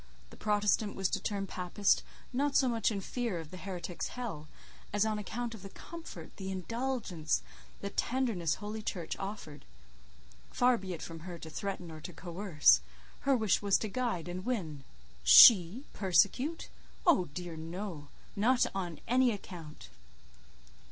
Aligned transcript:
The 0.31 0.35
Protestant 0.35 0.95
was 0.95 1.09
to 1.09 1.19
turn 1.21 1.45
Papist, 1.45 2.01
not 2.33 2.55
so 2.55 2.67
much 2.67 2.89
in 2.89 3.01
fear 3.01 3.39
of 3.39 3.51
the 3.51 3.57
heretic's 3.57 4.07
hell, 4.07 4.47
as 4.91 5.05
on 5.05 5.19
account 5.19 5.53
of 5.53 5.61
the 5.61 5.69
comfort, 5.69 6.35
the 6.37 6.49
indulgence, 6.49 7.43
the 7.81 7.91
tenderness 7.91 8.55
Holy 8.55 8.81
Church 8.81 9.15
offered: 9.19 9.63
far 10.49 10.75
be 10.79 10.93
it 10.95 11.03
from 11.03 11.19
her 11.19 11.37
to 11.37 11.51
threaten 11.51 11.91
or 11.91 12.01
to 12.01 12.13
coerce; 12.13 12.81
her 13.29 13.37
wish 13.37 13.61
was 13.61 13.77
to 13.77 13.87
guide 13.89 14.27
and 14.27 14.43
win. 14.43 14.83
She 15.21 15.83
persecute? 15.93 16.69
Oh 17.05 17.25
dear 17.35 17.55
no! 17.55 18.07
not 18.35 18.65
on 18.73 19.01
any 19.07 19.31
account! 19.31 19.89